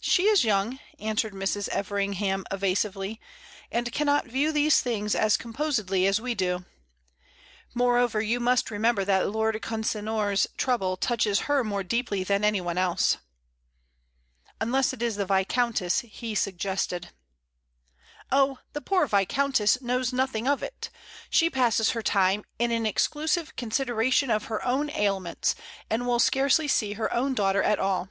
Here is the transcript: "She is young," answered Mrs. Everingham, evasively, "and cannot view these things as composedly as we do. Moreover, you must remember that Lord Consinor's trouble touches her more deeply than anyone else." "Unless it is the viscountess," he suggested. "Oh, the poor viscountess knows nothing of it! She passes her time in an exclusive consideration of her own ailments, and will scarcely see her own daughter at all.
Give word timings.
"She 0.00 0.24
is 0.24 0.42
young," 0.42 0.80
answered 0.98 1.32
Mrs. 1.32 1.68
Everingham, 1.68 2.44
evasively, 2.50 3.20
"and 3.70 3.92
cannot 3.92 4.26
view 4.26 4.50
these 4.50 4.80
things 4.80 5.14
as 5.14 5.36
composedly 5.36 6.08
as 6.08 6.20
we 6.20 6.34
do. 6.34 6.64
Moreover, 7.72 8.20
you 8.20 8.40
must 8.40 8.68
remember 8.72 9.04
that 9.04 9.30
Lord 9.30 9.54
Consinor's 9.62 10.48
trouble 10.56 10.96
touches 10.96 11.42
her 11.46 11.62
more 11.62 11.84
deeply 11.84 12.24
than 12.24 12.42
anyone 12.42 12.76
else." 12.78 13.18
"Unless 14.60 14.92
it 14.92 15.00
is 15.02 15.14
the 15.14 15.24
viscountess," 15.24 16.00
he 16.00 16.34
suggested. 16.34 17.10
"Oh, 18.32 18.58
the 18.72 18.80
poor 18.80 19.06
viscountess 19.06 19.80
knows 19.80 20.12
nothing 20.12 20.48
of 20.48 20.64
it! 20.64 20.90
She 21.30 21.48
passes 21.48 21.90
her 21.90 22.02
time 22.02 22.42
in 22.58 22.72
an 22.72 22.86
exclusive 22.86 23.54
consideration 23.54 24.32
of 24.32 24.46
her 24.46 24.64
own 24.64 24.90
ailments, 24.90 25.54
and 25.88 26.08
will 26.08 26.18
scarcely 26.18 26.66
see 26.66 26.94
her 26.94 27.14
own 27.14 27.34
daughter 27.34 27.62
at 27.62 27.78
all. 27.78 28.08